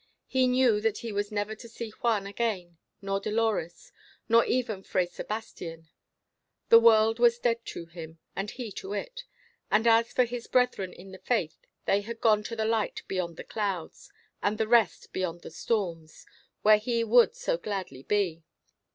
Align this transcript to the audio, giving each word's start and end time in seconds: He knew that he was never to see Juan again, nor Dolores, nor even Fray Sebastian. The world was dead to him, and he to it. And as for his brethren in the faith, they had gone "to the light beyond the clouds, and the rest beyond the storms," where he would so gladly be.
He 0.25 0.47
knew 0.47 0.81
that 0.81 0.97
he 0.99 1.11
was 1.11 1.31
never 1.31 1.53
to 1.53 1.69
see 1.69 1.91
Juan 1.91 2.25
again, 2.25 2.79
nor 3.03 3.19
Dolores, 3.19 3.91
nor 4.27 4.43
even 4.45 4.81
Fray 4.81 5.05
Sebastian. 5.05 5.89
The 6.69 6.79
world 6.79 7.19
was 7.19 7.37
dead 7.37 7.63
to 7.65 7.85
him, 7.85 8.17
and 8.35 8.49
he 8.49 8.71
to 8.81 8.93
it. 8.93 9.25
And 9.69 9.85
as 9.85 10.11
for 10.11 10.23
his 10.25 10.47
brethren 10.47 10.91
in 10.91 11.11
the 11.11 11.19
faith, 11.19 11.67
they 11.85 12.01
had 12.01 12.19
gone 12.19 12.41
"to 12.45 12.55
the 12.55 12.65
light 12.65 13.03
beyond 13.07 13.37
the 13.37 13.43
clouds, 13.43 14.11
and 14.41 14.57
the 14.57 14.67
rest 14.67 15.13
beyond 15.13 15.41
the 15.43 15.51
storms," 15.51 16.25
where 16.63 16.79
he 16.79 17.03
would 17.03 17.35
so 17.35 17.59
gladly 17.59 18.01
be. 18.01 18.41